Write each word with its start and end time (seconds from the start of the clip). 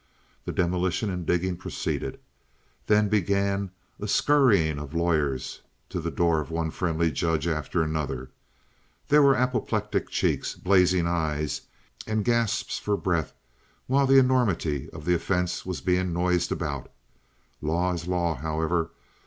The 0.45 0.51
demolition 0.51 1.11
and 1.11 1.27
digging 1.27 1.57
proceeded. 1.57 2.19
Then 2.87 3.07
began 3.07 3.69
a 3.99 4.07
scurrying 4.07 4.79
of 4.79 4.95
lawyers 4.95 5.61
to 5.89 5.99
the 5.99 6.09
door 6.09 6.41
of 6.41 6.49
one 6.49 6.71
friendly 6.71 7.11
judge 7.11 7.45
after 7.47 7.83
another. 7.83 8.31
There 9.09 9.21
were 9.21 9.35
apoplectic 9.35 10.09
cheeks, 10.09 10.55
blazing 10.55 11.05
eyes, 11.05 11.61
and 12.07 12.25
gasps 12.25 12.79
for 12.79 12.97
breath 12.97 13.33
while 13.85 14.07
the 14.07 14.17
enormity 14.17 14.89
of 14.89 15.05
the 15.05 15.13
offense 15.13 15.67
was 15.67 15.81
being 15.81 16.11
noised 16.13 16.51
abroad. 16.51 16.89
Law 17.61 17.93
is 17.93 18.07
law, 18.07 18.33
however. 18.33 18.89